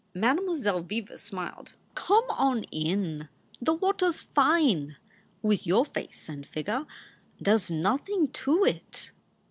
Mademoiselle 0.15 0.79
Viva 0.81 1.15
smiled. 1.15 1.75
Come 1.93 2.23
on 2.31 2.63
in; 2.71 3.29
the 3.61 3.75
water 3.75 4.07
s 4.07 4.23
fine. 4.23 4.95
With 5.43 5.67
your 5.67 5.85
face 5.85 6.27
and 6.27 6.43
figger, 6.47 6.87
there 7.39 7.53
s 7.53 7.69
nothin 7.69 8.29
to 8.29 8.63
it." 8.65 9.11